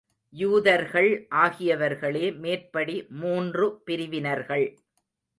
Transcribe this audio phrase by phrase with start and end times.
[0.33, 1.27] யூதர்கள்
[1.35, 4.65] ஆகியவர்களே மேற்படி மூன்று பிரிவினர்கள்.